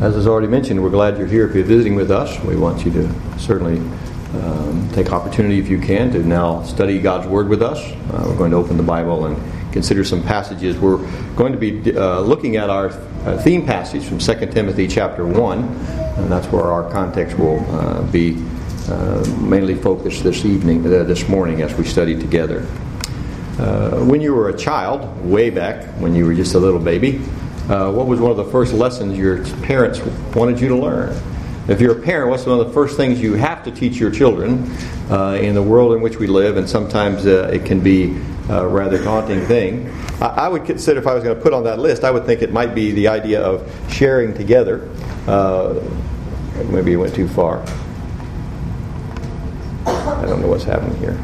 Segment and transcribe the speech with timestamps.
[0.00, 1.46] As is already mentioned, we're glad you're here.
[1.46, 3.76] If you're visiting with us, we want you to certainly
[4.40, 7.78] um, take opportunity, if you can, to now study God's Word with us.
[7.78, 9.36] Uh, we're going to open the Bible and
[9.74, 10.78] consider some passages.
[10.78, 10.96] We're
[11.36, 15.58] going to be uh, looking at our uh, theme passage from 2 Timothy chapter 1,
[15.58, 18.42] and that's where our context will uh, be
[18.88, 22.62] uh, mainly focused this evening, uh, this morning, as we study together.
[24.06, 27.20] when you were a child, way back when you were just a little baby,
[27.70, 30.00] uh, what was one of the first lessons your parents
[30.34, 31.16] wanted you to learn?
[31.68, 34.10] If you're a parent, what's one of the first things you have to teach your
[34.10, 34.68] children
[35.08, 36.56] uh, in the world in which we live?
[36.56, 39.88] And sometimes uh, it can be a rather daunting thing.
[40.20, 42.26] I, I, would consider, if I was going to put on that list, I would
[42.26, 44.90] think it might be the idea of sharing together.
[45.28, 45.74] Uh,
[46.70, 47.64] maybe it went too far.
[49.86, 51.20] I don't know what's happening here.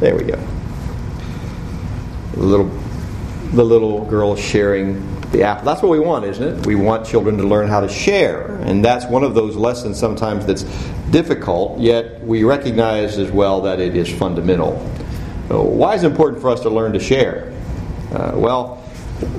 [0.00, 0.44] There we go.
[2.32, 2.70] The little,
[3.52, 5.64] the little girl sharing the apple.
[5.64, 6.66] That's what we want, isn't it?
[6.66, 8.56] We want children to learn how to share.
[8.62, 10.62] And that's one of those lessons sometimes that's
[11.10, 14.78] difficult, yet we recognize as well that it is fundamental.
[15.48, 17.52] So why is it important for us to learn to share?
[18.12, 18.76] Uh, well,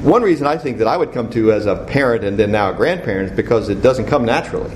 [0.01, 2.71] one reason I think that I would come to as a parent and then now
[2.71, 4.71] a grandparent is because it doesn't come naturally.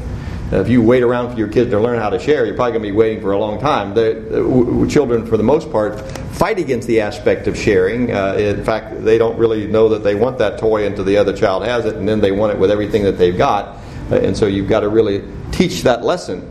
[0.52, 2.84] If you wait around for your kids to learn how to share, you're probably going
[2.84, 3.94] to be waiting for a long time.
[3.94, 8.12] The, children, for the most part, fight against the aspect of sharing.
[8.12, 11.36] Uh, in fact, they don't really know that they want that toy until the other
[11.36, 13.78] child has it, and then they want it with everything that they've got.
[14.12, 16.46] Uh, and so you've got to really teach that lesson.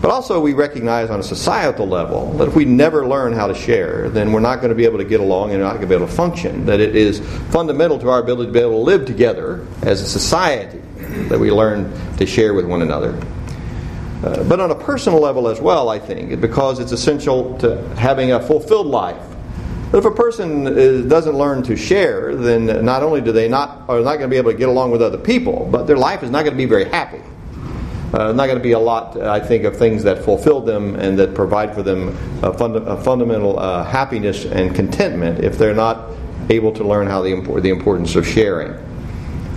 [0.00, 3.54] But also, we recognize on a societal level that if we never learn how to
[3.54, 5.86] share, then we're not going to be able to get along and not going to
[5.88, 6.64] be able to function.
[6.64, 10.08] That it is fundamental to our ability to be able to live together as a
[10.08, 10.80] society
[11.28, 13.18] that we learn to share with one another.
[14.22, 18.32] Uh, but on a personal level as well, I think, because it's essential to having
[18.32, 19.26] a fulfilled life.
[19.90, 23.88] But if a person is, doesn't learn to share, then not only do they not
[23.88, 26.22] are not going to be able to get along with other people, but their life
[26.22, 27.22] is not going to be very happy.
[28.12, 31.18] Uh, not going to be a lot, I think, of things that fulfill them and
[31.18, 32.08] that provide for them
[32.42, 36.10] a, a fundamental uh, happiness and contentment if they're not
[36.50, 38.74] able to learn how the, the importance of sharing.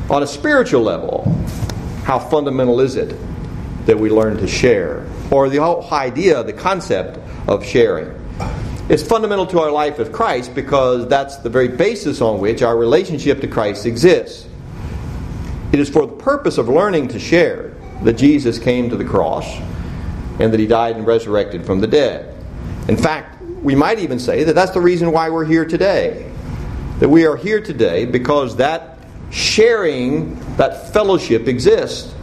[0.09, 1.24] On a spiritual level,
[2.03, 3.16] how fundamental is it
[3.86, 5.08] that we learn to share?
[5.31, 8.12] Or the whole idea, the concept of sharing.
[8.90, 12.75] It's fundamental to our life of Christ because that's the very basis on which our
[12.75, 14.47] relationship to Christ exists.
[15.72, 19.47] It is for the purpose of learning to share that Jesus came to the cross
[20.40, 22.35] and that he died and resurrected from the dead.
[22.90, 26.30] In fact, we might even say that that's the reason why we're here today.
[27.00, 28.92] That we are here today because that
[29.33, 32.13] sharing, that fellowship exists.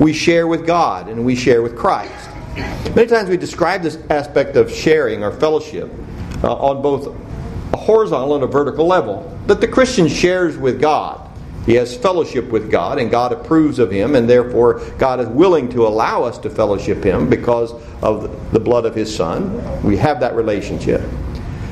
[0.00, 2.28] We share with God and we share with Christ.
[2.94, 5.90] Many times we describe this aspect of sharing or fellowship
[6.42, 7.14] uh, on both
[7.72, 9.32] a horizontal and a vertical level.
[9.46, 11.22] That the Christian shares with God.
[11.66, 15.68] He has fellowship with God, and God approves of him, and therefore God is willing
[15.70, 17.72] to allow us to fellowship him because
[18.02, 19.82] of the blood of his Son.
[19.82, 21.02] We have that relationship.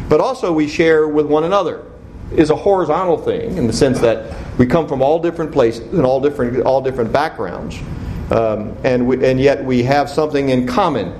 [0.08, 1.84] But also we share with one another
[2.32, 6.04] is a horizontal thing in the sense that we come from all different places and
[6.04, 7.78] all different all different backgrounds,
[8.30, 11.12] um, and we, and yet we have something in common.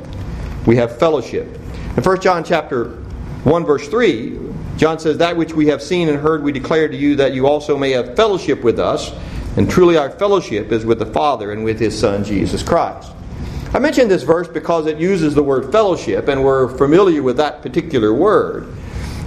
[0.66, 1.58] We have fellowship.
[1.96, 3.02] In 1 John chapter
[3.44, 4.38] one verse three,
[4.76, 7.46] John says, "That which we have seen and heard, we declare to you, that you
[7.46, 9.12] also may have fellowship with us.
[9.56, 13.10] And truly, our fellowship is with the Father and with His Son Jesus Christ."
[13.74, 17.60] I mention this verse because it uses the word fellowship, and we're familiar with that
[17.60, 18.68] particular word.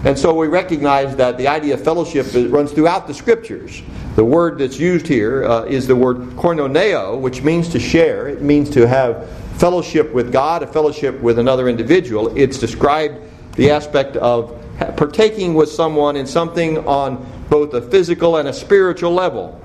[0.08, 3.82] And so we recognize that the idea of fellowship runs throughout the scriptures.
[4.16, 8.30] The word that's used here uh, is the word koinoneo, which means to share.
[8.30, 12.34] It means to have fellowship with God, a fellowship with another individual.
[12.38, 13.20] It's described
[13.58, 14.58] the aspect of
[14.96, 19.62] partaking with someone in something on both a physical and a spiritual level.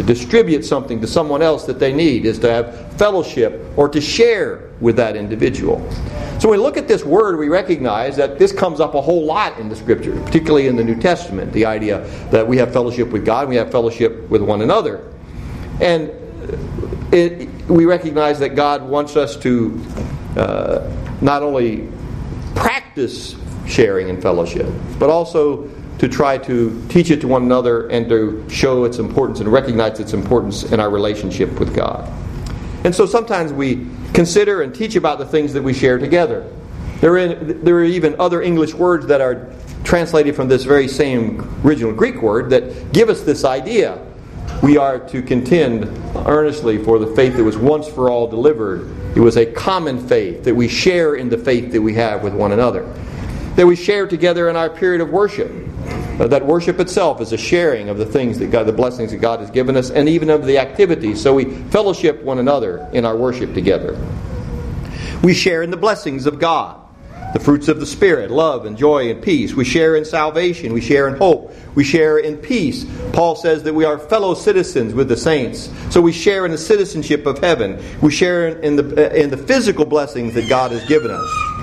[0.00, 4.00] To distribute something to someone else that they need is to have fellowship or to
[4.00, 5.78] share with that individual.
[6.38, 9.26] So when we look at this word, we recognize that this comes up a whole
[9.26, 11.52] lot in the Scripture, particularly in the New Testament.
[11.52, 12.00] The idea
[12.30, 15.06] that we have fellowship with God, we have fellowship with one another.
[15.82, 16.10] And
[17.12, 19.84] it, we recognize that God wants us to
[20.38, 21.90] uh, not only
[22.54, 23.36] practice
[23.66, 24.66] sharing and fellowship,
[24.98, 25.68] but also
[26.00, 30.00] to try to teach it to one another and to show its importance and recognize
[30.00, 32.10] its importance in our relationship with God.
[32.84, 36.50] And so sometimes we consider and teach about the things that we share together.
[37.02, 39.52] There are, there are even other English words that are
[39.84, 44.02] translated from this very same original Greek word that give us this idea.
[44.62, 45.84] We are to contend
[46.26, 48.90] earnestly for the faith that was once for all delivered.
[49.14, 52.32] It was a common faith that we share in the faith that we have with
[52.32, 52.90] one another.
[53.56, 55.50] That we share together in our period of worship.
[56.20, 59.18] Uh, that worship itself is a sharing of the things that God, the blessings that
[59.18, 61.20] God has given us, and even of the activities.
[61.20, 63.98] So we fellowship one another in our worship together.
[65.22, 66.78] We share in the blessings of God
[67.32, 69.54] the fruits of the Spirit love and joy and peace.
[69.54, 70.74] We share in salvation.
[70.74, 71.54] We share in hope.
[71.74, 72.84] We share in peace.
[73.12, 75.70] Paul says that we are fellow citizens with the saints.
[75.90, 77.82] So we share in the citizenship of heaven.
[78.02, 81.59] We share in the, in the physical blessings that God has given us.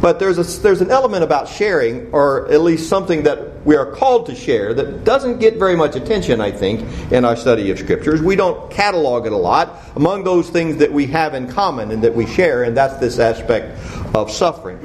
[0.00, 3.90] But there's, a, there's an element about sharing, or at least something that we are
[3.90, 7.78] called to share, that doesn't get very much attention, I think, in our study of
[7.78, 8.20] Scriptures.
[8.20, 9.82] We don't catalog it a lot.
[9.96, 13.18] Among those things that we have in common and that we share, and that's this
[13.18, 13.78] aspect
[14.14, 14.78] of suffering.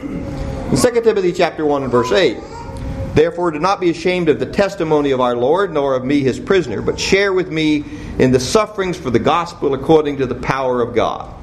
[0.71, 2.37] In 2 Timothy chapter 1 and verse 8,
[3.13, 6.39] Therefore, do not be ashamed of the testimony of our Lord, nor of me his
[6.39, 7.83] prisoner, but share with me
[8.17, 11.40] in the sufferings for the gospel according to the power of God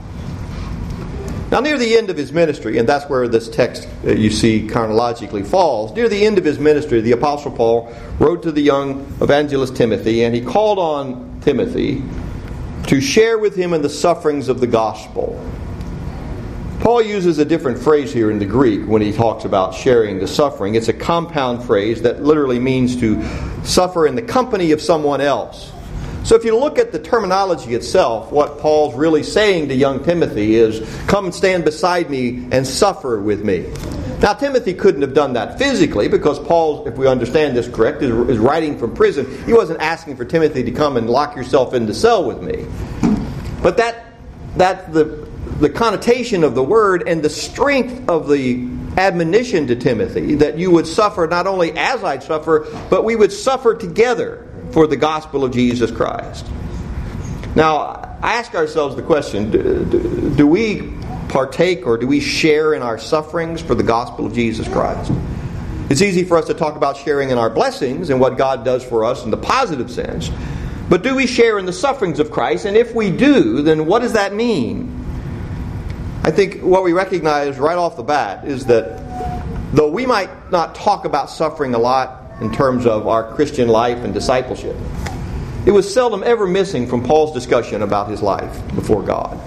[1.50, 4.68] now, near the end of his ministry, and that's where this text uh, you see
[4.68, 9.00] chronologically falls, near the end of his ministry, the Apostle Paul wrote to the young
[9.22, 12.02] evangelist Timothy, and he called on Timothy
[12.88, 15.42] to share with him in the sufferings of the gospel.
[16.80, 20.28] Paul uses a different phrase here in the Greek when he talks about sharing the
[20.28, 20.74] suffering.
[20.74, 23.22] It's a compound phrase that literally means to
[23.64, 25.72] suffer in the company of someone else.
[26.28, 30.56] So if you look at the terminology itself, what Paul's really saying to young Timothy
[30.56, 33.72] is, Come and stand beside me and suffer with me.
[34.20, 38.10] Now, Timothy couldn't have done that physically because Paul, if we understand this correct, is,
[38.28, 39.42] is writing from prison.
[39.46, 42.66] He wasn't asking for Timothy to come and lock yourself in the cell with me.
[43.62, 44.04] But that,
[44.58, 45.26] that the,
[45.60, 50.72] the connotation of the word and the strength of the admonition to Timothy that you
[50.72, 55.44] would suffer not only as I'd suffer, but we would suffer together for the gospel
[55.44, 56.46] of Jesus Christ.
[57.54, 60.92] Now, ask ourselves the question do, do, do, we
[61.28, 65.12] partake or do we share in our sufferings for the gospel of Jesus Christ?
[65.90, 68.84] It's easy for us to talk about sharing in our blessings and what God does
[68.84, 70.30] for us in the positive sense,
[70.88, 72.64] but do we share in the sufferings of Christ?
[72.64, 74.94] And if we do, then what does that mean?
[76.24, 79.02] I think what we recognize right off the bat is that
[79.72, 83.98] though we might not talk about suffering a lot in terms of our Christian life
[83.98, 84.76] and discipleship.
[85.66, 89.38] It was seldom ever missing from Paul's discussion about his life before God.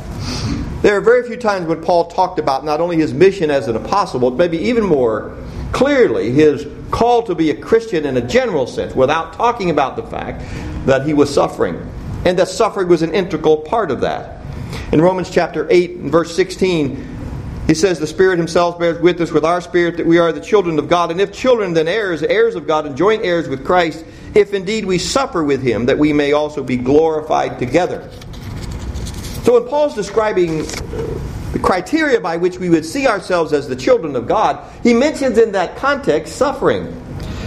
[0.81, 3.75] There are very few times when Paul talked about not only his mission as an
[3.75, 5.37] apostle, but maybe even more
[5.71, 10.03] clearly his call to be a Christian in a general sense, without talking about the
[10.03, 10.43] fact
[10.85, 11.75] that he was suffering.
[12.25, 14.43] And that suffering was an integral part of that.
[14.91, 17.20] In Romans chapter 8 and verse 16,
[17.71, 20.77] he says, The Spirit Himself bears witness with our spirit that we are the children
[20.77, 21.09] of God.
[21.09, 24.03] And if children, then heirs, heirs of God, and joint heirs with Christ,
[24.35, 28.09] if indeed we suffer with Him, that we may also be glorified together.
[29.43, 30.65] So when Paul's describing
[31.53, 35.37] the criteria by which we would see ourselves as the children of God, he mentions
[35.37, 36.93] in that context suffering.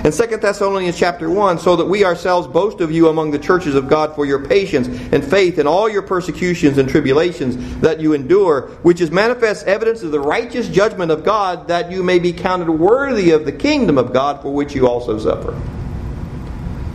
[0.05, 3.75] In 2 Thessalonians chapter 1, so that we ourselves boast of you among the churches
[3.75, 8.13] of God for your patience and faith in all your persecutions and tribulations that you
[8.13, 12.35] endure, which is manifest evidence of the righteous judgment of God, that you may be
[12.35, 15.59] counted worthy of the kingdom of God for which you also suffer.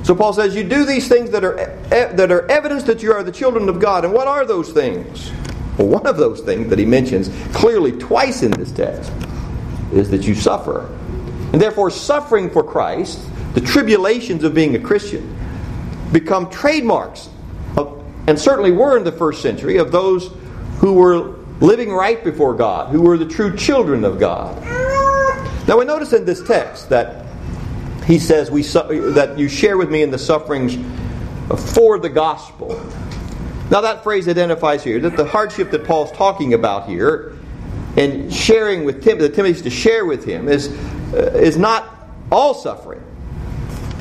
[0.03, 1.55] So Paul says, You do these things that are,
[1.89, 4.05] that are evidence that you are the children of God.
[4.05, 5.31] And what are those things?
[5.79, 9.12] Well, one of those things that he mentions clearly twice in this text
[9.91, 10.95] is that you suffer.
[11.51, 13.19] And therefore, suffering for Christ,
[13.54, 15.36] the tribulations of being a Christian,
[16.12, 17.30] become trademarks,
[17.75, 20.31] of, and certainly were in the first century, of those
[20.77, 24.62] who were living right before God, who were the true children of God.
[25.68, 27.25] Now, we notice in this text that
[28.06, 30.77] he says we su- that you share with me in the sufferings
[31.74, 32.70] for the gospel.
[33.70, 37.38] Now, that phrase identifies here that the hardship that Paul's talking about here
[37.98, 40.75] and sharing with Tim, that Timothy's to share with him is
[41.13, 41.96] Uh, is not
[42.32, 43.04] all suffering.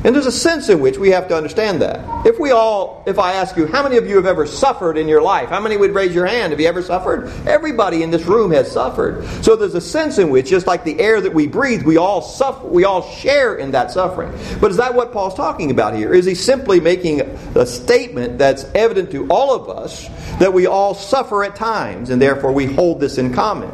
[0.04, 2.26] And there's a sense in which we have to understand that.
[2.26, 5.08] If we all, if I ask you, how many of you have ever suffered in
[5.08, 5.48] your life?
[5.48, 6.52] How many would raise your hand?
[6.52, 7.32] Have you ever suffered?
[7.48, 9.26] Everybody in this room has suffered.
[9.42, 12.22] So there's a sense in which, just like the air that we breathe, we all
[12.22, 14.30] suffer, we all share in that suffering.
[14.60, 16.14] But is that what Paul's talking about here?
[16.14, 17.22] Is he simply making
[17.56, 20.06] a statement that's evident to all of us
[20.38, 23.72] that we all suffer at times, and therefore we hold this in common?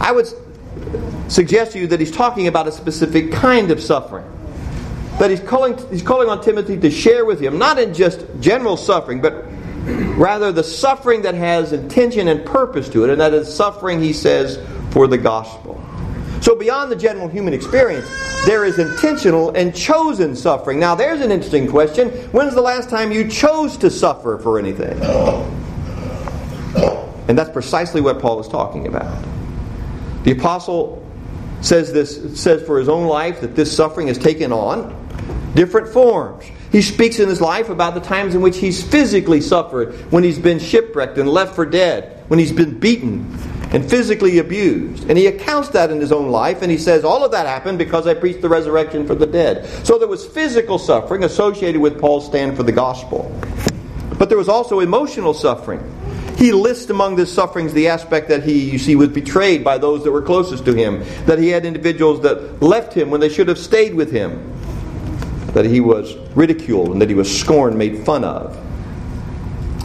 [0.00, 0.26] I would
[1.28, 4.24] suggest to you that he's talking about a specific kind of suffering.
[5.18, 8.76] That he's calling, he's calling on Timothy to share with him, not in just general
[8.76, 9.44] suffering, but
[10.16, 14.12] rather the suffering that has intention and purpose to it, and that is suffering, he
[14.12, 14.58] says,
[14.90, 15.80] for the gospel.
[16.40, 18.06] So, beyond the general human experience,
[18.44, 20.78] there is intentional and chosen suffering.
[20.78, 22.10] Now, there's an interesting question.
[22.32, 25.00] When's the last time you chose to suffer for anything?
[27.28, 29.24] And that's precisely what Paul is talking about.
[30.24, 31.03] The apostle
[31.64, 35.00] says this says for his own life that this suffering has taken on
[35.54, 36.44] different forms.
[36.70, 40.38] He speaks in his life about the times in which he's physically suffered, when he's
[40.38, 43.38] been shipwrecked and left for dead, when he's been beaten
[43.70, 45.08] and physically abused.
[45.08, 47.78] And he accounts that in his own life, and he says, All of that happened
[47.78, 49.66] because I preached the resurrection for the dead.
[49.86, 53.32] So there was physical suffering associated with Paul's stand for the gospel.
[54.18, 55.80] But there was also emotional suffering.
[56.36, 60.02] He lists among the sufferings the aspect that he, you see, was betrayed by those
[60.04, 63.48] that were closest to him, that he had individuals that left him when they should
[63.48, 64.52] have stayed with him,
[65.52, 68.56] that he was ridiculed and that he was scorned, made fun of.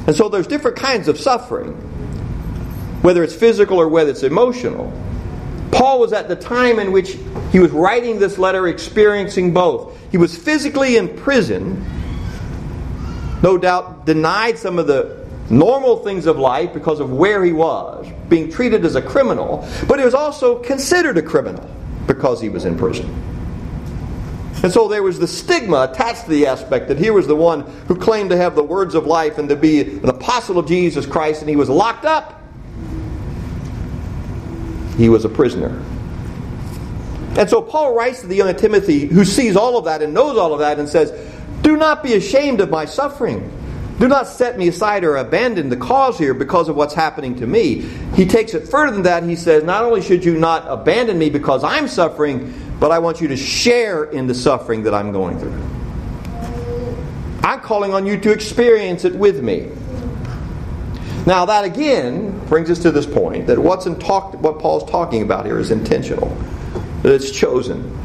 [0.07, 1.73] And so there's different kinds of suffering,
[3.03, 4.91] whether it's physical or whether it's emotional.
[5.71, 7.15] Paul was at the time in which
[7.51, 9.95] he was writing this letter experiencing both.
[10.11, 11.85] He was physically in prison,
[13.43, 15.18] no doubt denied some of the
[15.49, 19.99] normal things of life because of where he was, being treated as a criminal, but
[19.99, 21.69] he was also considered a criminal
[22.07, 23.07] because he was in prison.
[24.61, 27.61] And so there was the stigma attached to the aspect that here was the one
[27.87, 31.05] who claimed to have the words of life and to be an apostle of Jesus
[31.05, 32.41] Christ, and he was locked up.
[34.97, 35.81] He was a prisoner.
[37.37, 40.37] And so Paul writes to the young Timothy, who sees all of that and knows
[40.37, 41.13] all of that, and says,
[41.61, 43.49] Do not be ashamed of my suffering.
[43.99, 47.47] Do not set me aside or abandon the cause here because of what's happening to
[47.47, 47.81] me.
[48.15, 49.23] He takes it further than that.
[49.23, 53.19] He says, Not only should you not abandon me because I'm suffering, but I want
[53.19, 55.51] you to share in the suffering that I'm going through.
[57.43, 59.69] I'm calling on you to experience it with me.
[61.25, 65.23] Now, that again brings us to this point that what's in talk, what Paul's talking
[65.23, 66.29] about here is intentional,
[67.03, 67.97] that it's chosen.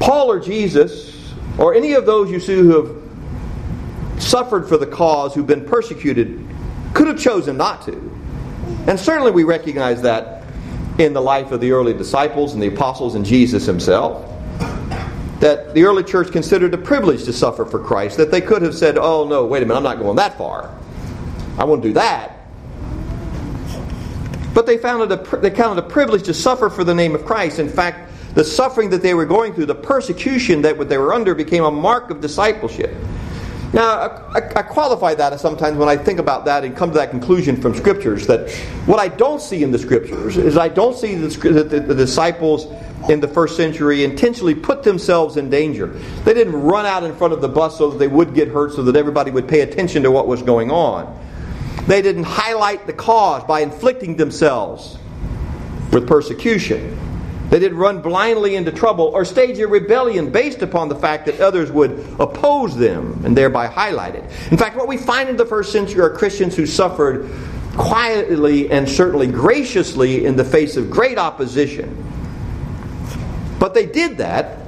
[0.00, 2.95] Paul or Jesus, or any of those you see who have
[4.18, 6.46] suffered for the cause, who've been persecuted,
[6.94, 7.92] could have chosen not to.
[8.86, 10.44] And certainly we recognize that
[10.98, 14.24] in the life of the early disciples and the apostles and Jesus himself.
[15.40, 18.74] That the early church considered a privilege to suffer for Christ, that they could have
[18.74, 20.74] said, Oh, no, wait a minute, I'm not going that far.
[21.58, 22.32] I won't do that.
[24.54, 27.26] But they found it a, they counted a privilege to suffer for the name of
[27.26, 27.58] Christ.
[27.58, 31.34] In fact, the suffering that they were going through, the persecution that they were under,
[31.34, 32.94] became a mark of discipleship.
[33.72, 33.98] Now,
[34.34, 37.60] I, I, qualify that sometimes when I think about that and come to that conclusion
[37.60, 38.50] from scriptures that
[38.86, 42.66] what I don't see in the scriptures is I don't see the, the, the disciples
[43.10, 45.88] in the first century intentionally put themselves in danger.
[46.24, 48.72] They didn't run out in front of the bus so that they would get hurt,
[48.72, 51.22] so that everybody would pay attention to what was going on.
[51.86, 54.98] They didn't highlight the cause by inflicting themselves
[55.92, 56.98] with persecution.
[57.50, 61.40] They didn't run blindly into trouble or stage a rebellion based upon the fact that
[61.40, 64.24] others would oppose them and thereby highlight it.
[64.50, 67.30] In fact, what we find in the first century are Christians who suffered
[67.76, 72.02] quietly and certainly graciously in the face of great opposition.
[73.58, 74.58] But they did that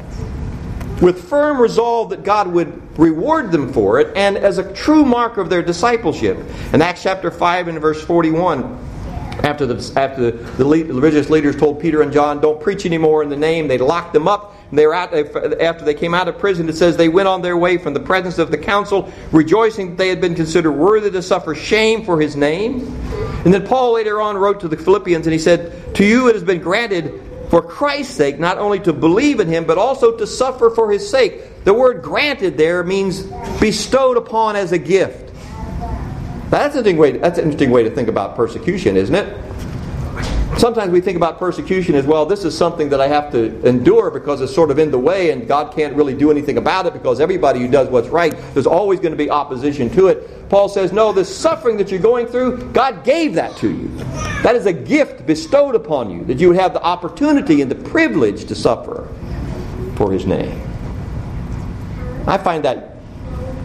[1.01, 5.37] with firm resolve that God would reward them for it and as a true mark
[5.37, 6.39] of their discipleship.
[6.73, 8.79] In Acts chapter 5 and verse 41,
[9.45, 13.37] after the, after the, religious leaders told Peter and John, don't preach anymore in the
[13.37, 14.55] name, they locked them up.
[14.71, 17.41] And they were out, after they came out of prison, it says they went on
[17.41, 21.11] their way from the presence of the council, rejoicing that they had been considered worthy
[21.11, 22.87] to suffer shame for his name.
[23.45, 26.35] And then Paul later on wrote to the Philippians and he said, To you it
[26.35, 30.27] has been granted for Christ's sake not only to believe in him, but also to
[30.27, 31.65] suffer for his sake.
[31.65, 33.23] The word granted there means
[33.61, 35.28] bestowed upon as a gift.
[36.51, 37.13] That's an interesting way.
[37.19, 39.37] That's an interesting way to think about persecution, isn't it?
[40.59, 42.27] Sometimes we think about persecution as well.
[42.27, 45.31] This is something that I have to endure because it's sort of in the way,
[45.31, 48.67] and God can't really do anything about it because everybody who does what's right, there's
[48.67, 50.49] always going to be opposition to it.
[50.49, 53.89] Paul says, No, this suffering that you're going through, God gave that to you.
[54.43, 57.91] That is a gift bestowed upon you, that you would have the opportunity and the
[57.91, 59.07] privilege to suffer
[59.95, 60.61] for His name.
[62.27, 62.97] I find that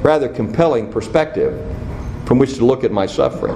[0.04, 1.73] rather compelling perspective
[2.34, 3.56] from which to look at my suffering.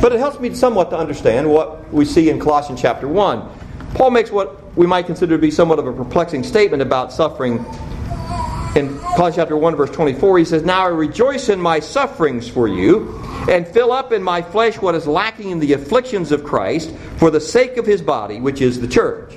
[0.00, 3.48] But it helps me somewhat to understand what we see in Colossians chapter 1.
[3.94, 7.58] Paul makes what we might consider to be somewhat of a perplexing statement about suffering.
[8.76, 12.68] In Colossians chapter 1, verse 24, he says, Now I rejoice in my sufferings for
[12.68, 16.94] you, and fill up in my flesh what is lacking in the afflictions of Christ
[17.16, 19.36] for the sake of his body, which is the church.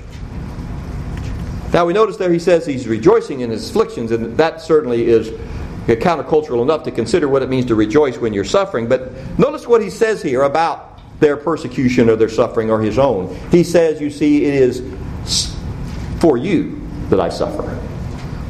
[1.72, 5.32] Now we notice there he says he's rejoicing in his afflictions, and that certainly is
[5.96, 8.88] countercultural enough to consider what it means to rejoice when you're suffering.
[8.88, 13.34] But notice what he says here about their persecution or their suffering or his own.
[13.50, 14.80] He says, you see, it is
[16.20, 17.62] for you that I suffer.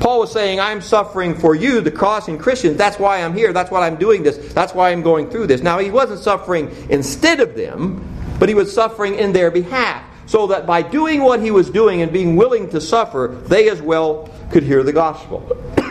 [0.00, 2.76] Paul was saying, I'm suffering for you, the Colossian Christians.
[2.76, 3.52] That's why I'm here.
[3.52, 4.36] That's why I'm doing this.
[4.52, 5.60] That's why I'm going through this.
[5.60, 8.04] Now, he wasn't suffering instead of them,
[8.38, 12.02] but he was suffering in their behalf so that by doing what he was doing
[12.02, 15.40] and being willing to suffer, they as well could hear the gospel.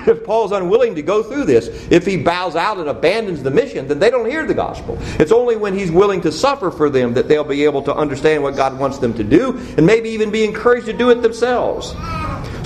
[0.18, 3.88] if Paul's unwilling to go through this, if he bows out and abandons the mission,
[3.88, 4.98] then they don't hear the gospel.
[5.20, 8.44] It's only when he's willing to suffer for them that they'll be able to understand
[8.44, 11.92] what God wants them to do and maybe even be encouraged to do it themselves.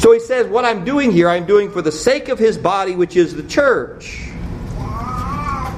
[0.01, 2.95] So he says, What I'm doing here, I'm doing for the sake of his body,
[2.95, 4.27] which is the church.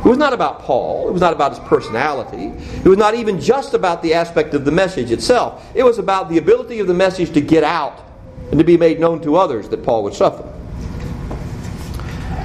[0.04, 1.08] It was not about Paul.
[1.08, 2.48] It was not about his personality.
[2.78, 5.66] It was not even just about the aspect of the message itself.
[5.74, 8.04] It was about the ability of the message to get out
[8.52, 10.53] and to be made known to others that Paul would suffer.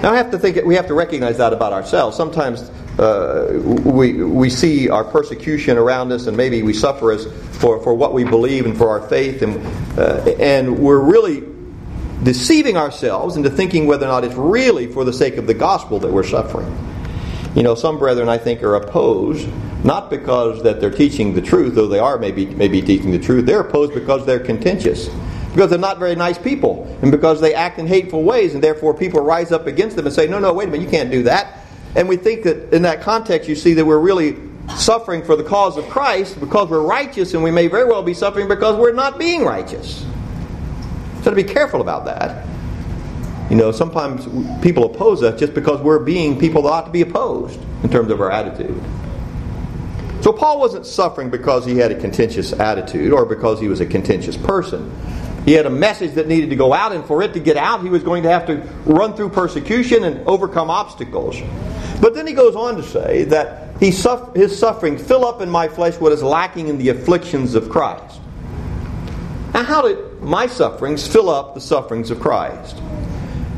[0.02, 2.16] Now, I have to think we have to recognize that about ourselves.
[2.16, 2.62] Sometimes
[3.00, 7.26] uh, we, we see our persecution around us, and maybe we suffer as
[7.58, 9.56] for, for what we believe and for our faith, and,
[9.98, 11.42] uh, and we're really
[12.22, 15.98] deceiving ourselves into thinking whether or not it's really for the sake of the gospel
[15.98, 16.72] that we're suffering.
[17.56, 19.48] You know, some brethren I think are opposed
[19.84, 23.46] not because that they're teaching the truth, though they are maybe maybe teaching the truth.
[23.46, 25.08] They're opposed because they're contentious
[25.58, 28.94] because they're not very nice people and because they act in hateful ways, and therefore
[28.94, 31.24] people rise up against them and say, No, no, wait a minute, you can't do
[31.24, 31.64] that.
[31.96, 34.36] And we think that in that context, you see that we're really
[34.76, 38.14] suffering for the cause of Christ because we're righteous, and we may very well be
[38.14, 40.06] suffering because we're not being righteous.
[41.22, 42.46] So to be careful about that.
[43.50, 44.28] You know, sometimes
[44.62, 48.12] people oppose us just because we're being people that ought to be opposed in terms
[48.12, 48.80] of our attitude.
[50.20, 53.86] So Paul wasn't suffering because he had a contentious attitude or because he was a
[53.86, 54.94] contentious person.
[55.48, 57.82] He had a message that needed to go out, and for it to get out,
[57.82, 61.40] he was going to have to run through persecution and overcome obstacles.
[62.02, 65.66] But then he goes on to say that he his suffering fill up in my
[65.66, 68.20] flesh what is lacking in the afflictions of Christ.
[69.54, 72.82] Now, how did my sufferings fill up the sufferings of Christ?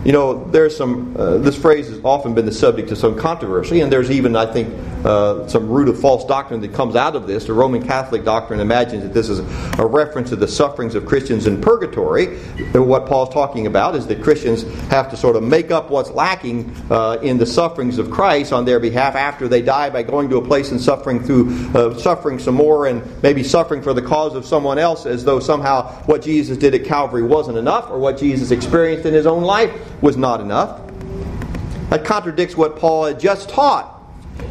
[0.05, 3.81] You know, there's some, uh, this phrase has often been the subject of some controversy,
[3.81, 4.73] and there's even, I think,
[5.05, 7.47] uh, some root of false doctrine that comes out of this.
[7.47, 9.39] The Roman Catholic doctrine imagines that this is
[9.79, 12.39] a reference to the sufferings of Christians in purgatory.
[12.75, 16.11] And what Paul's talking about is that Christians have to sort of make up what's
[16.11, 20.29] lacking uh, in the sufferings of Christ on their behalf after they die by going
[20.31, 24.03] to a place and suffering through, uh, suffering some more and maybe suffering for the
[24.03, 27.99] cause of someone else as though somehow what Jesus did at Calvary wasn't enough or
[27.99, 30.81] what Jesus experienced in his own life was not enough.
[31.91, 34.00] That contradicts what Paul had just taught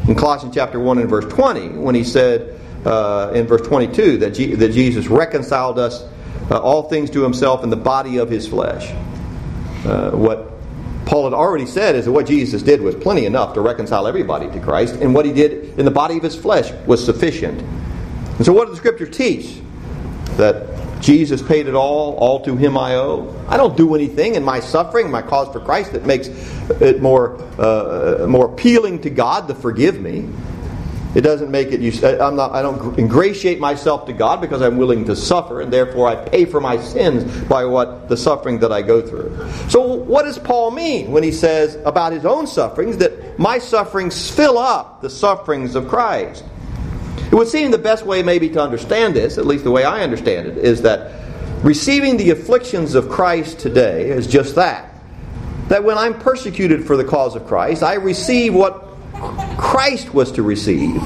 [0.08, 4.34] in Colossians chapter 1 and verse 20 when he said uh, in verse 22 that,
[4.34, 6.02] that Jesus reconciled us
[6.50, 8.90] uh, all things to himself in the body of his flesh.
[9.84, 10.50] Uh, what
[11.06, 14.48] Paul had already said is that what Jesus did was plenty enough to reconcile everybody
[14.50, 17.60] to Christ, and what he did in the body of his flesh was sufficient.
[17.60, 19.60] And so, what does the scripture teach?
[20.36, 23.34] That Jesus paid it all, all to him I owe.
[23.48, 26.28] I don't do anything in my suffering, my cause for Christ, that makes
[26.80, 30.28] it more, uh, more appealing to God to forgive me.
[31.14, 32.04] It doesn't make it.
[32.20, 32.52] I'm not.
[32.52, 36.44] I don't ingratiate myself to God because I'm willing to suffer, and therefore I pay
[36.44, 39.50] for my sins by what the suffering that I go through.
[39.68, 44.30] So, what does Paul mean when he says about his own sufferings that my sufferings
[44.30, 46.44] fill up the sufferings of Christ?
[47.30, 50.02] It would seem the best way, maybe, to understand this, at least the way I
[50.02, 51.12] understand it, is that
[51.62, 54.92] receiving the afflictions of Christ today is just that.
[55.68, 58.88] That when I'm persecuted for the cause of Christ, I receive what
[59.58, 61.00] Christ was to receive.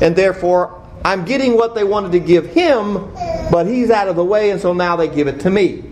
[0.00, 3.12] And therefore, I'm getting what they wanted to give him,
[3.50, 5.82] but he's out of the way, and so now they give it to me.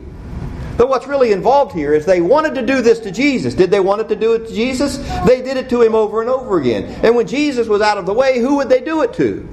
[0.77, 3.55] But what's really involved here is they wanted to do this to Jesus.
[3.55, 4.99] Did they want to do it to Jesus?
[5.27, 6.85] They did it to him over and over again.
[7.05, 9.49] And when Jesus was out of the way, who would they do it to?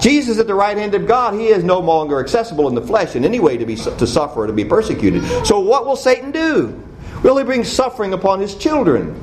[0.00, 3.16] Jesus at the right hand of God, he is no longer accessible in the flesh
[3.16, 5.22] in any way to be to suffer or to be persecuted.
[5.46, 6.82] So what will Satan do?
[7.22, 9.18] Will he bring suffering upon his children,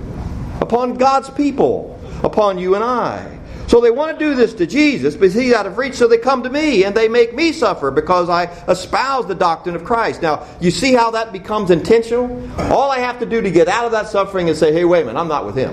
[0.60, 3.41] upon God's people, upon you and I?
[3.72, 6.18] So they want to do this to Jesus, but he's out of reach, so they
[6.18, 10.22] come to me and they make me suffer because I espouse the doctrine of Christ.
[10.22, 12.52] Now, you see how that becomes intentional?
[12.70, 15.04] All I have to do to get out of that suffering is say, hey, wait
[15.04, 15.72] a minute, I'm not with him.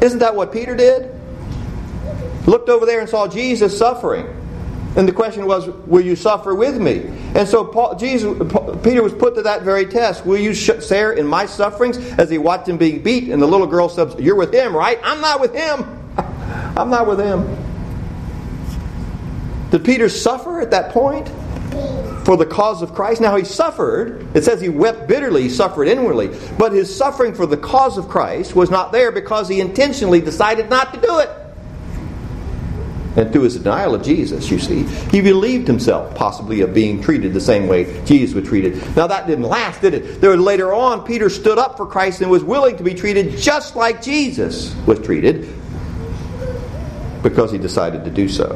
[0.00, 1.14] Isn't that what Peter did?
[2.46, 4.26] Looked over there and saw Jesus suffering.
[4.96, 7.02] And the question was, will you suffer with me?
[7.34, 8.38] And so Paul, Jesus,
[8.82, 10.24] Peter was put to that very test.
[10.24, 11.98] Will you share in my sufferings?
[12.18, 14.98] As he watched him being beat, and the little girl said, You're with him, right?
[15.04, 15.97] I'm not with him.
[16.78, 17.44] I'm not with him.
[19.70, 21.28] Did Peter suffer at that point
[22.24, 23.20] for the cause of Christ?
[23.20, 24.26] Now he suffered.
[24.34, 26.30] It says he wept bitterly, he suffered inwardly.
[26.56, 30.70] But his suffering for the cause of Christ was not there because he intentionally decided
[30.70, 31.30] not to do it.
[33.16, 37.34] And through his denial of Jesus, you see, he relieved himself possibly of being treated
[37.34, 38.76] the same way Jesus was treated.
[38.94, 40.20] Now that didn't last, did it?
[40.20, 43.74] There later on, Peter stood up for Christ and was willing to be treated just
[43.74, 45.52] like Jesus was treated
[47.22, 48.48] because he decided to do so.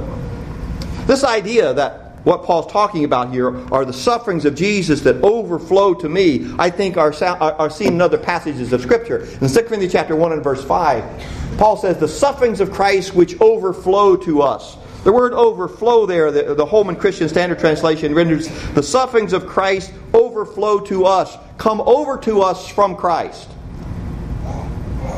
[1.07, 5.95] This idea that what Paul's talking about here are the sufferings of Jesus that overflow
[5.95, 9.25] to me, I think are, are seen in other passages of Scripture.
[9.41, 13.41] In 2 Corinthians chapter 1 and verse 5, Paul says, The sufferings of Christ which
[13.41, 14.77] overflow to us.
[15.03, 19.93] The word overflow there, the, the Holman Christian Standard Translation renders the sufferings of Christ
[20.15, 23.49] overflow to us, come over to us from Christ.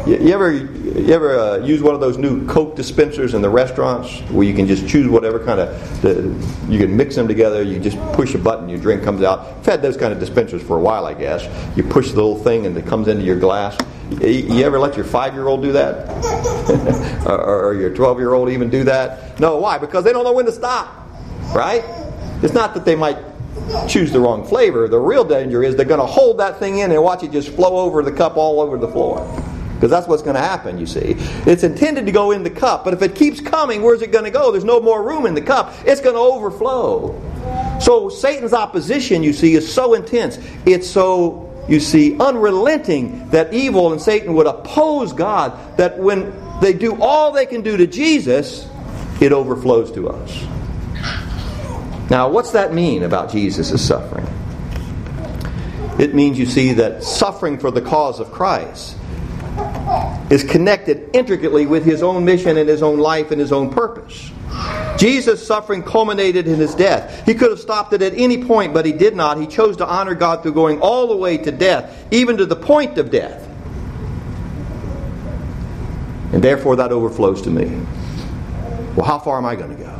[0.06, 3.48] You, you ever, you ever uh, use one of those new Coke dispensers in the
[3.48, 6.12] restaurants where you can just choose whatever kind of, the,
[6.70, 9.40] you can mix them together, you just push a button, your drink comes out.
[9.58, 11.48] I've had those kind of dispensers for a while, I guess.
[11.74, 13.78] You push the little thing and it comes into your glass.
[14.20, 17.26] You ever let your five year old do that?
[17.26, 19.40] or, or your 12 year old even do that?
[19.40, 19.78] No, why?
[19.78, 21.08] Because they don't know when to stop,
[21.54, 21.82] right?
[22.42, 23.16] It's not that they might
[23.88, 24.86] choose the wrong flavor.
[24.86, 27.48] The real danger is they're going to hold that thing in and watch it just
[27.48, 29.20] flow over the cup all over the floor.
[29.84, 31.14] Because that's what's going to happen, you see.
[31.44, 34.24] It's intended to go in the cup, but if it keeps coming, where's it going
[34.24, 34.50] to go?
[34.50, 35.74] There's no more room in the cup.
[35.84, 37.12] It's going to overflow.
[37.82, 40.38] So Satan's opposition, you see, is so intense.
[40.64, 46.72] It's so you see, unrelenting that evil and Satan would oppose God, that when they
[46.72, 48.66] do all they can do to Jesus,
[49.20, 50.44] it overflows to us.
[52.08, 54.26] Now, what's that mean about Jesus' suffering?
[55.98, 58.96] It means, you see, that suffering for the cause of Christ
[60.30, 64.30] is connected intricately with his own mission and his own life and his own purpose.
[64.96, 67.26] Jesus' suffering culminated in his death.
[67.26, 69.38] He could have stopped it at any point, but he did not.
[69.38, 72.56] He chose to honor God through going all the way to death, even to the
[72.56, 73.48] point of death.
[76.32, 77.66] And therefore, that overflows to me.
[78.96, 79.90] Well, how far am I going to go?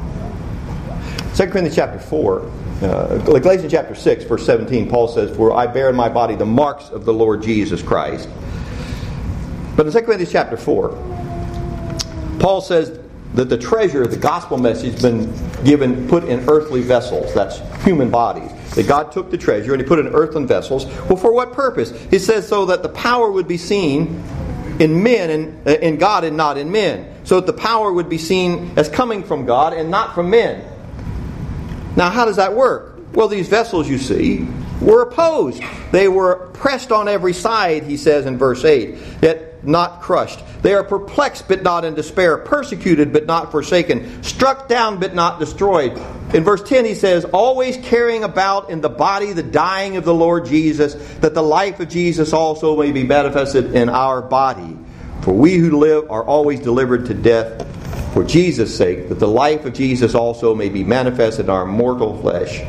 [1.34, 2.40] 2 Corinthians chapter 4,
[2.82, 6.46] uh, Galatians chapter 6, verse 17, Paul says, For I bear in my body the
[6.46, 8.28] marks of the Lord Jesus Christ.
[9.76, 10.90] But in 2 Corinthians chapter 4,
[12.38, 12.98] Paul says,
[13.34, 15.32] that the treasure, the gospel message, has been
[15.64, 17.34] given, put in earthly vessels.
[17.34, 18.50] That's human bodies.
[18.74, 20.86] That God took the treasure and He put it in earthen vessels.
[20.86, 21.90] Well, for what purpose?
[22.10, 24.22] He says so that the power would be seen
[24.78, 27.12] in men and uh, in God and not in men.
[27.24, 30.64] So that the power would be seen as coming from God and not from men.
[31.96, 33.00] Now, how does that work?
[33.12, 34.46] Well, these vessels you see
[34.80, 35.62] were opposed.
[35.90, 40.40] They were pressed on every side, he says in verse 8, yet not crushed.
[40.62, 45.38] They are perplexed but not in despair, persecuted but not forsaken, struck down but not
[45.38, 46.00] destroyed.
[46.34, 50.14] In verse 10, he says, Always carrying about in the body the dying of the
[50.14, 54.76] Lord Jesus, that the life of Jesus also may be manifested in our body.
[55.22, 57.66] For we who live are always delivered to death
[58.12, 62.16] for Jesus' sake, that the life of Jesus also may be manifested in our mortal
[62.20, 62.62] flesh.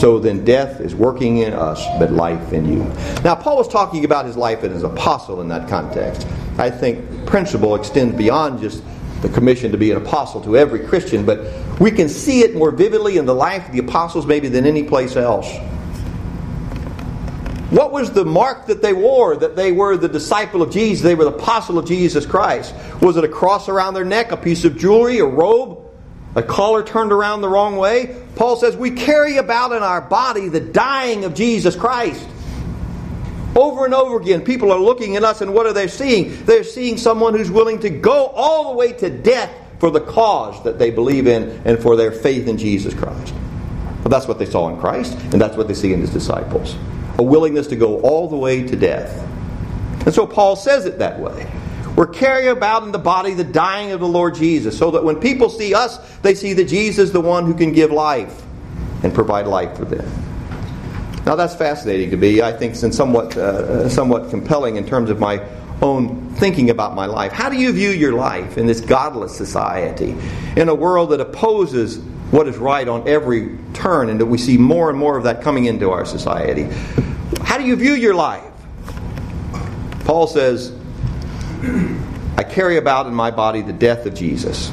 [0.00, 2.84] So then death is working in us, but life in you.
[3.22, 6.26] Now, Paul was talking about his life as an apostle in that context.
[6.56, 8.82] I think principle extends beyond just
[9.20, 11.40] the commission to be an apostle to every Christian, but
[11.78, 14.84] we can see it more vividly in the life of the apostles maybe than any
[14.84, 15.54] place else.
[17.68, 21.02] What was the mark that they wore that they were the disciple of Jesus?
[21.02, 22.74] They were the apostle of Jesus Christ.
[23.02, 25.79] Was it a cross around their neck, a piece of jewelry, a robe?
[26.34, 28.16] A collar turned around the wrong way.
[28.36, 32.26] Paul says we carry about in our body the dying of Jesus Christ.
[33.56, 36.44] Over and over again, people are looking at us, and what are they seeing?
[36.44, 40.62] They're seeing someone who's willing to go all the way to death for the cause
[40.62, 43.34] that they believe in and for their faith in Jesus Christ.
[44.02, 46.76] But that's what they saw in Christ, and that's what they see in his disciples
[47.18, 49.26] a willingness to go all the way to death.
[50.06, 51.50] And so Paul says it that way.
[52.00, 55.16] We're carrying about in the body the dying of the Lord Jesus, so that when
[55.16, 58.42] people see us, they see that Jesus is the one who can give life
[59.02, 60.10] and provide life for them.
[61.26, 62.40] Now that's fascinating to me.
[62.40, 65.46] I think and somewhat uh, somewhat compelling in terms of my
[65.82, 67.32] own thinking about my life.
[67.32, 70.16] How do you view your life in this godless society,
[70.56, 71.98] in a world that opposes
[72.30, 75.42] what is right on every turn, and that we see more and more of that
[75.42, 76.62] coming into our society?
[77.42, 78.50] How do you view your life?
[80.06, 80.80] Paul says,
[82.40, 84.72] I carry about in my body the death of Jesus.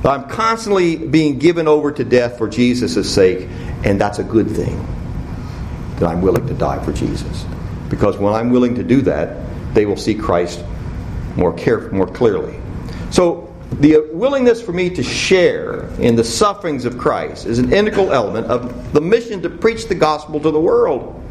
[0.00, 3.48] But I'm constantly being given over to death for Jesus' sake,
[3.82, 4.78] and that's a good thing
[5.96, 7.46] that I'm willing to die for Jesus.
[7.90, 10.64] Because when I'm willing to do that, they will see Christ
[11.34, 12.60] more, care, more clearly.
[13.10, 18.12] So, the willingness for me to share in the sufferings of Christ is an integral
[18.12, 21.23] element of the mission to preach the gospel to the world.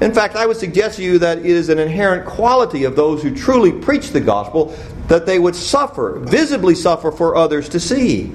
[0.00, 3.22] In fact, I would suggest to you that it is an inherent quality of those
[3.22, 4.74] who truly preach the gospel
[5.08, 8.32] that they would suffer, visibly suffer for others to see.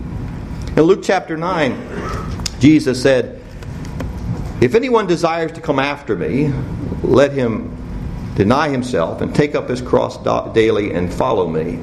[0.75, 1.75] In Luke chapter 9,
[2.59, 3.41] Jesus said,
[4.61, 6.53] If anyone desires to come after me,
[7.01, 7.75] let him
[8.35, 10.17] deny himself and take up his cross
[10.53, 11.79] daily and follow me.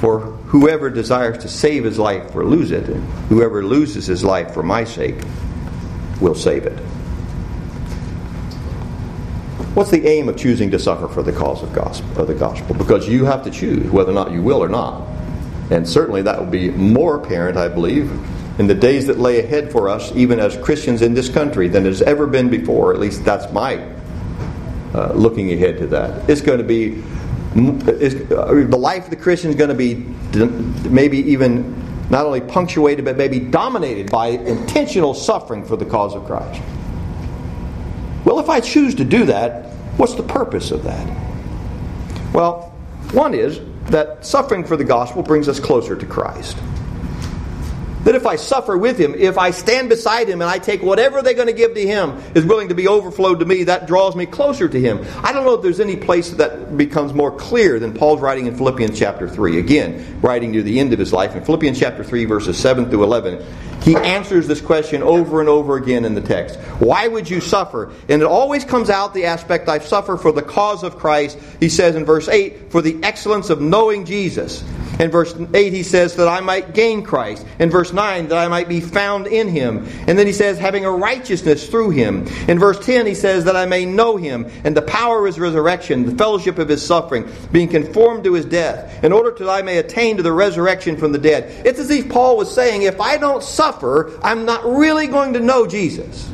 [0.00, 4.52] For whoever desires to save his life will lose it, and whoever loses his life
[4.52, 5.16] for my sake
[6.20, 6.85] will save it.
[9.76, 12.74] What's the aim of choosing to suffer for the cause of, gospel, of the gospel?
[12.74, 15.06] Because you have to choose whether or not you will or not.
[15.70, 18.10] And certainly that will be more apparent, I believe,
[18.58, 21.84] in the days that lay ahead for us, even as Christians in this country, than
[21.84, 22.94] has ever been before.
[22.94, 23.86] At least that's my
[24.94, 26.26] uh, looking ahead to that.
[26.30, 27.02] It's going to be
[28.00, 29.96] is, uh, the life of the Christian is going to be
[30.88, 36.24] maybe even not only punctuated but maybe dominated by intentional suffering for the cause of
[36.24, 36.62] Christ.
[38.26, 39.66] Well, if I choose to do that,
[39.98, 41.06] what's the purpose of that?
[42.34, 42.74] Well,
[43.12, 46.58] one is that suffering for the gospel brings us closer to Christ.
[48.06, 51.22] That if I suffer with him, if I stand beside him and I take whatever
[51.22, 54.14] they're going to give to him is willing to be overflowed to me, that draws
[54.14, 55.04] me closer to him.
[55.24, 58.56] I don't know if there's any place that becomes more clear than Paul's writing in
[58.56, 59.58] Philippians chapter 3.
[59.58, 61.34] Again, writing near the end of his life.
[61.34, 63.44] In Philippians chapter 3, verses 7 through 11,
[63.82, 66.60] he answers this question over and over again in the text.
[66.78, 67.92] Why would you suffer?
[68.08, 71.38] And it always comes out the aspect I suffer for the cause of Christ.
[71.58, 74.62] He says in verse 8, for the excellence of knowing Jesus.
[74.98, 77.46] In verse 8, he says that I might gain Christ.
[77.58, 79.86] In verse 9, that I might be found in him.
[80.06, 82.28] And then he says, having a righteousness through him.
[82.46, 85.40] In verse 10, he says, that I may know him and the power of his
[85.40, 89.62] resurrection, the fellowship of his suffering, being conformed to his death, in order that I
[89.62, 91.66] may attain to the resurrection from the dead.
[91.66, 95.40] It's as if Paul was saying, if I don't suffer, I'm not really going to
[95.40, 96.30] know Jesus.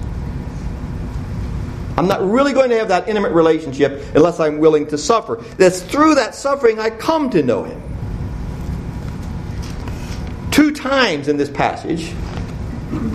[1.96, 5.36] I'm not really going to have that intimate relationship unless I'm willing to suffer.
[5.58, 7.82] That's through that suffering I come to know him.
[10.74, 12.12] Times in this passage,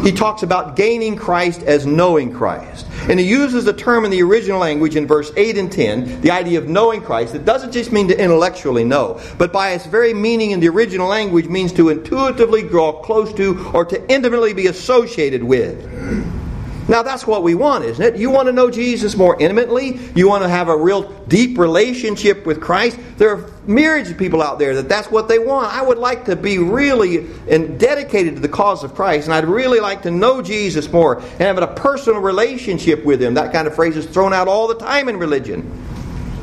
[0.04, 2.88] he talks about gaining Christ as knowing Christ.
[3.10, 6.32] And he uses the term in the original language in verse 8 and 10, the
[6.32, 7.36] idea of knowing Christ.
[7.36, 11.08] It doesn't just mean to intellectually know, but by its very meaning in the original
[11.08, 16.47] language means to intuitively draw close to or to intimately be associated with.
[16.88, 18.18] Now, that's what we want, isn't it?
[18.18, 20.00] You want to know Jesus more intimately.
[20.16, 22.98] You want to have a real deep relationship with Christ.
[23.18, 25.74] There are myriads of people out there that that's what they want.
[25.74, 29.46] I would like to be really and dedicated to the cause of Christ, and I'd
[29.46, 33.34] really like to know Jesus more and have a personal relationship with Him.
[33.34, 35.70] That kind of phrase is thrown out all the time in religion.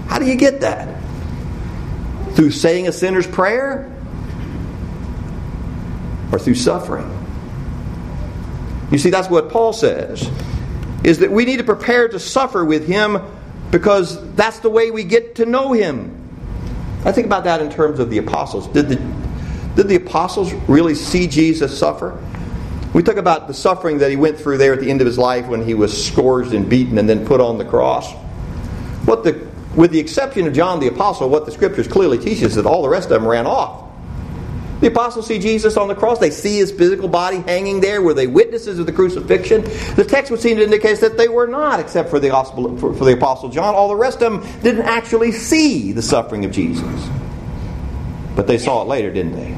[0.09, 1.01] How do you get that?
[2.35, 3.91] Through saying a sinner's prayer?
[6.33, 7.24] Or through suffering?
[8.91, 10.31] You see, that's what Paul says,
[11.03, 13.19] is that we need to prepare to suffer with him
[13.71, 16.21] because that's the way we get to know him.
[17.05, 18.67] I think about that in terms of the apostles.
[18.69, 18.97] Did the,
[19.75, 22.23] did the apostles really see Jesus suffer?
[22.95, 25.19] We talk about the suffering that he went through there at the end of his
[25.19, 28.13] life when he was scourged and beaten and then put on the cross.
[29.05, 32.55] What the, with the exception of John the Apostle, what the scriptures clearly teaches is
[32.55, 33.84] that all the rest of them ran off.
[34.85, 36.19] The apostles see Jesus on the cross.
[36.19, 38.03] They see his physical body hanging there.
[38.03, 39.63] Were they witnesses of the crucifixion?
[39.97, 42.93] The text would seem to indicate that they were not, except for the, gospel, for,
[42.93, 43.75] for the apostle John.
[43.75, 47.09] All the rest of them didn't actually see the suffering of Jesus.
[48.37, 49.53] But they saw it later, didn't they?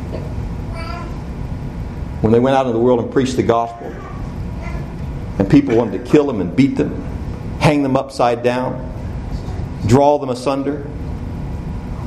[2.20, 3.88] When they went out into the world and preached the gospel,
[5.40, 7.02] and people wanted to kill them and beat them,
[7.58, 8.92] hang them upside down,
[9.88, 10.88] draw them asunder,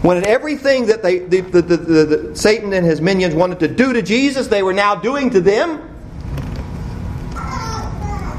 [0.01, 4.01] when everything that they, the, the, the, Satan and his minions wanted to do to
[4.01, 5.85] Jesus, they were now doing to them.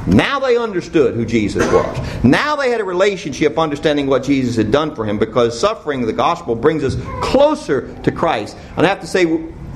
[0.07, 2.25] Now they understood who Jesus was.
[2.25, 6.13] Now they had a relationship understanding what Jesus had done for him because suffering the
[6.13, 8.57] gospel brings us closer to Christ.
[8.77, 9.27] And I have to say,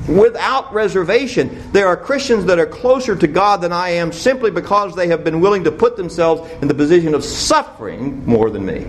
[0.09, 4.97] without reservation, there are Christians that are closer to God than I am simply because
[4.97, 8.87] they have been willing to put themselves in the position of suffering more than me.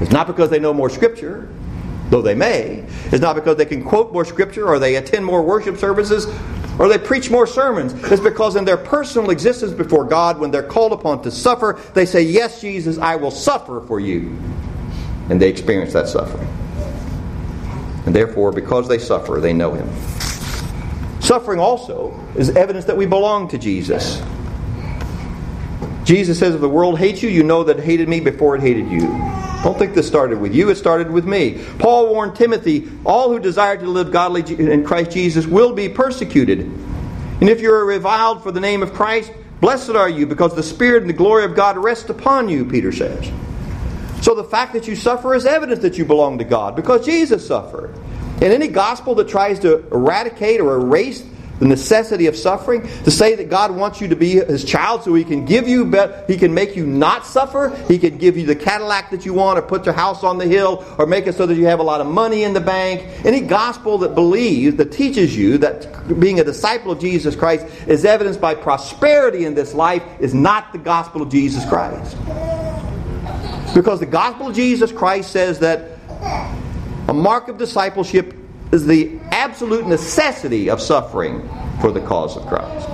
[0.00, 1.48] It's not because they know more Scripture,
[2.10, 2.84] though they may.
[3.06, 6.26] It's not because they can quote more Scripture or they attend more worship services
[6.78, 7.92] or they preach more sermons.
[8.10, 12.06] It's because in their personal existence before God, when they're called upon to suffer, they
[12.06, 14.36] say, Yes, Jesus, I will suffer for you.
[15.28, 16.48] And they experience that suffering.
[18.06, 19.88] And therefore, because they suffer, they know Him.
[21.20, 24.22] Suffering also is evidence that we belong to Jesus.
[26.08, 28.62] Jesus says, If the world hates you, you know that it hated me before it
[28.62, 29.00] hated you.
[29.62, 31.62] Don't think this started with you, it started with me.
[31.78, 36.60] Paul warned Timothy all who desire to live godly in Christ Jesus will be persecuted.
[36.60, 40.62] And if you are reviled for the name of Christ, blessed are you, because the
[40.62, 43.30] Spirit and the glory of God rest upon you, Peter says.
[44.22, 47.46] So the fact that you suffer is evidence that you belong to God, because Jesus
[47.46, 47.94] suffered.
[48.40, 51.22] And any gospel that tries to eradicate or erase
[51.58, 55.14] the necessity of suffering, to say that God wants you to be his child so
[55.14, 58.46] he can give you but he can make you not suffer, he can give you
[58.46, 61.34] the Cadillac that you want or put your house on the hill or make it
[61.34, 63.06] so that you have a lot of money in the bank.
[63.24, 68.04] Any gospel that believes that teaches you that being a disciple of Jesus Christ is
[68.04, 72.16] evidenced by prosperity in this life is not the gospel of Jesus Christ.
[73.74, 75.98] Because the gospel of Jesus Christ says that
[77.08, 78.34] a mark of discipleship
[78.72, 81.48] is the absolute necessity of suffering
[81.80, 82.88] for the cause of Christ.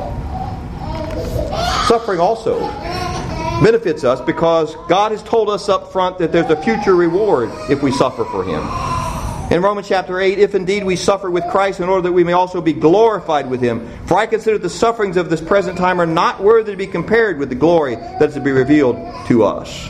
[1.88, 2.60] Suffering also
[3.62, 7.82] benefits us because God has told us up front that there's a future reward if
[7.82, 8.62] we suffer for Him.
[9.50, 12.32] In Romans chapter 8, if indeed we suffer with Christ in order that we may
[12.32, 13.88] also be glorified with Him.
[14.06, 17.38] For I consider the sufferings of this present time are not worthy to be compared
[17.38, 18.96] with the glory that is to be revealed
[19.28, 19.88] to us.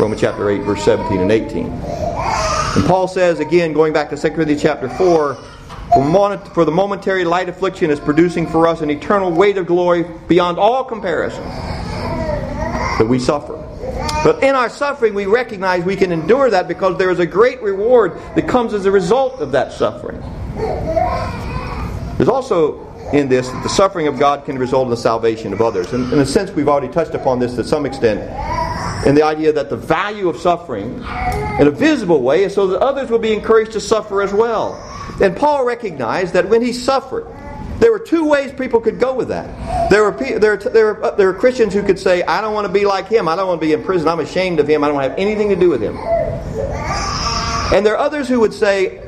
[0.00, 1.66] Romans chapter 8, verse 17 and 18.
[1.66, 5.38] And Paul says, again, going back to 2 Corinthians chapter 4,
[5.94, 10.58] for the momentary light affliction is producing for us an eternal weight of glory beyond
[10.58, 13.54] all comparison that we suffer.
[14.24, 17.62] But in our suffering, we recognize we can endure that because there is a great
[17.62, 20.20] reward that comes as a result of that suffering.
[22.16, 25.60] There's also in this that the suffering of God can result in the salvation of
[25.60, 25.92] others.
[25.92, 28.20] And in a sense, we've already touched upon this to some extent
[29.06, 30.94] in the idea that the value of suffering
[31.60, 34.80] in a visible way is so that others will be encouraged to suffer as well.
[35.20, 37.26] And Paul recognized that when he suffered,
[37.78, 39.90] there were two ways people could go with that.
[39.90, 42.66] There were, there, there, were, uh, there were Christians who could say, I don't want
[42.66, 43.28] to be like him.
[43.28, 44.08] I don't want to be in prison.
[44.08, 44.84] I'm ashamed of him.
[44.84, 45.96] I don't have anything to do with him.
[47.74, 49.00] And there are others who would say,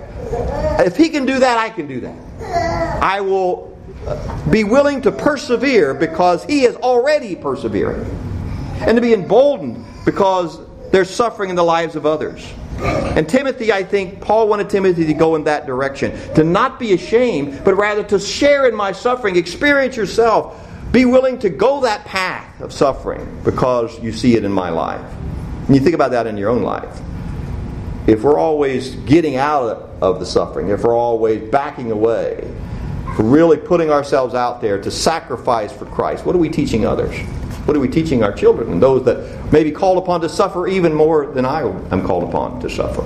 [0.80, 3.02] if he can do that, I can do that.
[3.02, 8.04] I will uh, be willing to persevere because he is already persevering
[8.80, 12.52] and to be emboldened because there's suffering in the lives of others.
[12.78, 16.12] And Timothy, I think, Paul wanted Timothy to go in that direction.
[16.34, 20.62] To not be ashamed, but rather to share in my suffering, experience yourself.
[20.92, 25.04] Be willing to go that path of suffering because you see it in my life.
[25.66, 27.00] And you think about that in your own life.
[28.06, 32.48] If we're always getting out of the suffering, if we're always backing away,
[33.18, 37.16] really putting ourselves out there to sacrifice for Christ, what are we teaching others?
[37.66, 40.68] What are we teaching our children and those that may be called upon to suffer
[40.68, 43.02] even more than I am called upon to suffer?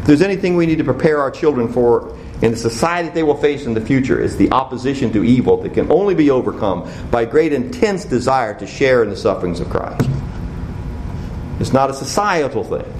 [0.00, 3.22] If there's anything we need to prepare our children for in the society that they
[3.22, 6.90] will face in the future is the opposition to evil that can only be overcome
[7.10, 10.08] by great intense desire to share in the sufferings of Christ.
[11.60, 12.90] It's not a societal thing.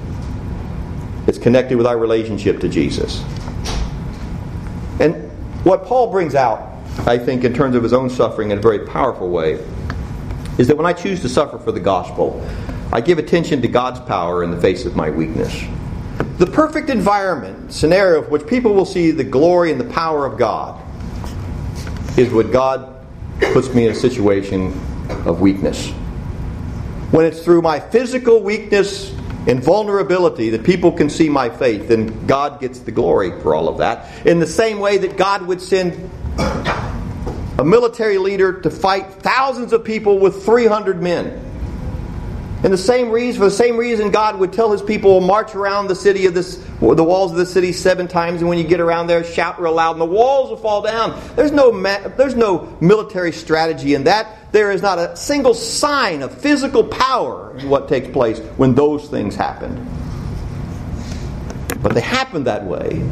[1.26, 3.22] It's connected with our relationship to Jesus.
[5.00, 5.30] And
[5.64, 8.86] what Paul brings out, I think, in terms of his own suffering in a very
[8.86, 9.64] powerful way,
[10.58, 12.44] is that when I choose to suffer for the gospel,
[12.92, 15.64] I give attention to God's power in the face of my weakness.
[16.38, 20.38] The perfect environment, scenario of which people will see the glory and the power of
[20.38, 20.80] God,
[22.18, 22.94] is when God
[23.52, 24.68] puts me in a situation
[25.26, 25.90] of weakness.
[27.10, 29.14] When it's through my physical weakness
[29.46, 33.68] and vulnerability that people can see my faith, then God gets the glory for all
[33.68, 34.26] of that.
[34.26, 36.10] In the same way that God would send
[37.58, 41.44] a military leader to fight thousands of people with 300 men.
[42.62, 45.86] And the same reason, for the same reason, God would tell His people, march around
[45.86, 48.80] the city of this, the walls of the city seven times, and when you get
[48.80, 51.20] around there, shout real loud, and the walls will fall down.
[51.36, 51.70] There's no,
[52.16, 54.50] there's no military strategy in that.
[54.50, 59.08] There is not a single sign of physical power in what takes place when those
[59.08, 59.86] things happen.
[61.80, 63.08] But they happen that way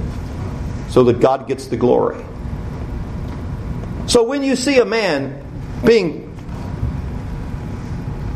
[0.89, 2.25] so that God gets the glory.
[4.17, 5.45] So when you see a man
[5.85, 6.35] being,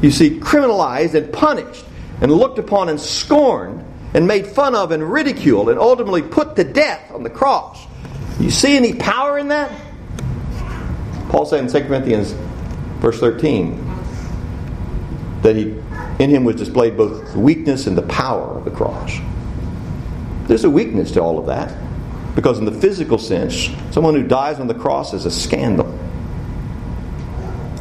[0.03, 1.87] you see, criminalized and punished
[2.21, 6.65] and looked upon and scorned and made fun of and ridiculed and ultimately put to
[6.65, 7.83] death on the cross,
[8.39, 9.73] you see any power in that?
[11.31, 12.33] Paul said in 2 Corinthians
[13.01, 13.83] verse 13
[15.41, 15.75] that he
[16.23, 19.17] in him was displayed both the weakness and the power of the cross.
[20.47, 21.75] There's a weakness to all of that.
[22.35, 25.87] Because, in the physical sense, someone who dies on the cross is a scandal.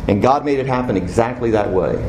[0.08, 2.04] And God made it happen exactly that way.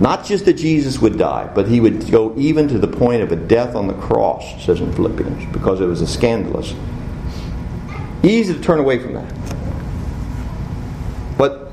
[0.00, 3.32] Not just that Jesus would die, but he would go even to the point of
[3.32, 6.72] a death on the cross, says in Philippians, because it was a scandalous.
[8.22, 9.34] Easy to turn away from that.
[11.36, 11.72] But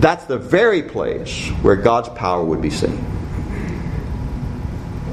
[0.00, 3.04] that's the very place where God's power would be seen.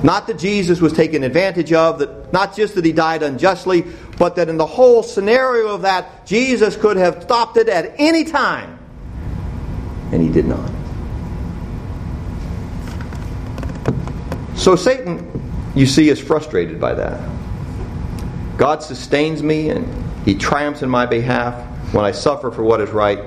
[0.04, 3.86] Not that Jesus was taken advantage of, that not just that he died unjustly,
[4.18, 8.24] but that in the whole scenario of that, Jesus could have stopped it at any
[8.24, 8.80] time.
[10.12, 10.72] And he did not.
[14.56, 15.26] So Satan,
[15.74, 17.30] you see, is frustrated by that.
[18.58, 19.88] God sustains me and
[20.26, 21.56] He triumphs in my behalf
[21.94, 23.20] when I suffer for what is right.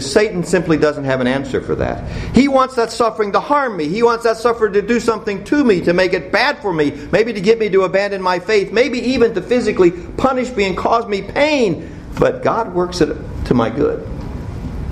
[0.00, 2.08] Satan simply doesn't have an answer for that.
[2.34, 3.88] He wants that suffering to harm me.
[3.88, 6.92] He wants that suffering to do something to me, to make it bad for me,
[7.10, 10.76] maybe to get me to abandon my faith, maybe even to physically punish me and
[10.76, 11.90] cause me pain.
[12.18, 13.14] But God works it
[13.46, 14.08] to my good.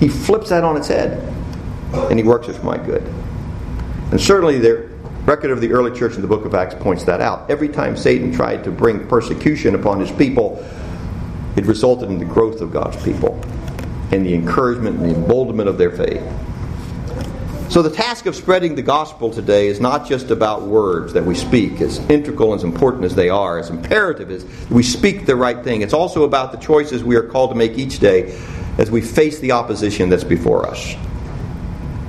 [0.01, 1.19] He flips that on its head,
[1.93, 3.03] and He works it for my good.
[4.11, 4.89] And certainly, the
[5.25, 7.51] record of the early church in the book of Acts points that out.
[7.51, 10.65] Every time Satan tried to bring persecution upon his people,
[11.57, 13.40] it resulted in the growth of God's people
[14.13, 16.23] and the encouragement and the emboldenment of their faith.
[17.71, 21.37] So, the task of spreading the gospel today is not just about words that we
[21.37, 25.37] speak, as integral and as important as they are, as imperative as we speak the
[25.37, 25.83] right thing.
[25.83, 28.37] It's also about the choices we are called to make each day
[28.79, 30.97] as we face the opposition that's before us.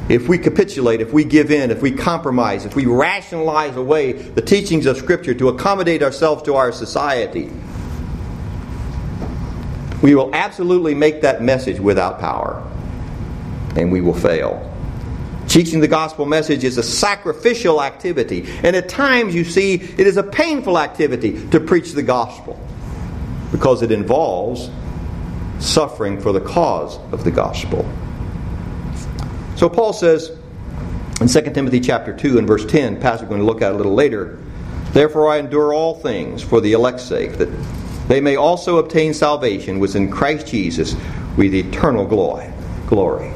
[0.09, 4.41] If we capitulate, if we give in, if we compromise, if we rationalize away the
[4.41, 7.51] teachings of Scripture to accommodate ourselves to our society,
[10.01, 12.65] we will absolutely make that message without power,
[13.75, 14.67] and we will fail.
[15.47, 20.17] Teaching the gospel message is a sacrificial activity, and at times you see it is
[20.17, 22.59] a painful activity to preach the gospel
[23.51, 24.69] because it involves
[25.59, 27.87] suffering for the cause of the gospel.
[29.57, 30.31] So Paul says
[31.19, 33.75] in 2 Timothy chapter 2 and verse 10, passage we're going to look at a
[33.75, 34.39] little later,
[34.93, 37.47] Therefore I endure all things for the elect's sake, that
[38.11, 40.95] they may also obtain salvation which in Christ Jesus
[41.37, 42.51] with eternal glory.
[42.87, 43.31] Glory.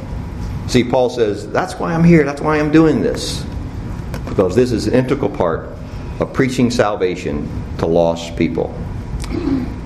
[0.68, 3.46] See, Paul says, that's why I'm here, that's why I'm doing this.
[4.28, 5.70] Because this is an integral part
[6.20, 8.76] of preaching salvation to lost people.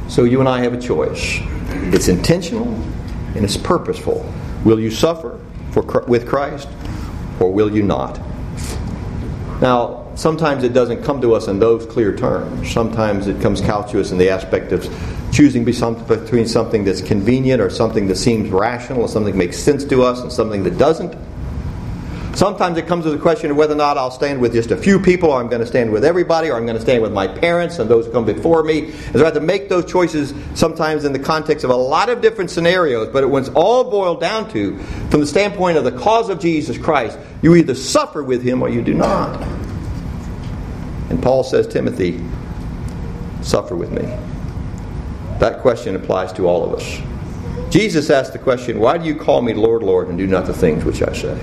[0.07, 1.37] So you and I have a choice.
[1.93, 2.73] It's intentional
[3.35, 4.27] and it's purposeful.
[4.63, 5.39] Will you suffer
[5.71, 6.67] for, with Christ
[7.39, 8.19] or will you not?
[9.61, 12.71] Now, sometimes it doesn't come to us in those clear terms.
[12.71, 14.83] Sometimes it comes couched in the aspect of
[15.31, 19.83] choosing between something that's convenient or something that seems rational or something that makes sense
[19.85, 21.15] to us and something that doesn't.
[22.35, 24.77] Sometimes it comes to the question of whether or not I'll stand with just a
[24.77, 27.11] few people, or I'm going to stand with everybody, or I'm going to stand with
[27.11, 28.91] my parents and those who come before me.
[28.91, 32.07] And so I have to make those choices sometimes in the context of a lot
[32.07, 34.77] of different scenarios, but it was all boiled down to,
[35.09, 38.69] from the standpoint of the cause of Jesus Christ, you either suffer with him or
[38.69, 39.41] you do not.
[41.09, 42.23] And Paul says, Timothy,
[43.41, 44.03] suffer with me.
[45.39, 47.01] That question applies to all of us.
[47.71, 50.53] Jesus asked the question, Why do you call me Lord, Lord, and do not the
[50.53, 51.39] things which I say?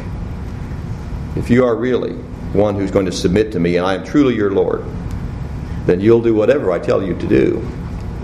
[1.36, 2.14] If you are really
[2.52, 4.84] one who's going to submit to me, and I am truly your Lord,
[5.86, 7.60] then you'll do whatever I tell you to do.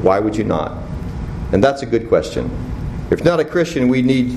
[0.02, 0.76] Why would you not?
[1.52, 2.50] And that's a good question.
[3.10, 4.36] If not a Christian, we need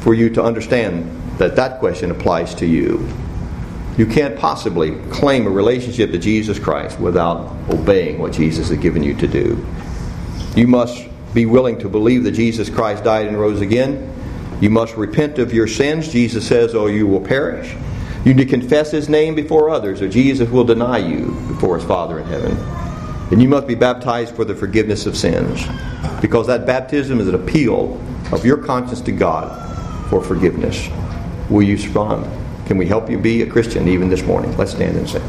[0.00, 3.08] for you to understand that that question applies to you.
[3.96, 9.02] You can't possibly claim a relationship to Jesus Christ without obeying what Jesus has given
[9.02, 9.66] you to do.
[10.54, 14.14] You must be willing to believe that Jesus Christ died and rose again.
[14.60, 16.12] You must repent of your sins.
[16.12, 17.74] Jesus says, or you will perish.
[18.24, 21.86] You need to confess his name before others, or Jesus will deny you before his
[21.86, 22.56] Father in heaven.
[23.30, 25.64] And you must be baptized for the forgiveness of sins,
[26.20, 28.00] because that baptism is an appeal
[28.32, 30.88] of your conscience to God for forgiveness.
[31.50, 32.26] Will you respond?
[32.66, 34.54] Can we help you be a Christian even this morning?
[34.58, 35.22] Let's stand and sing.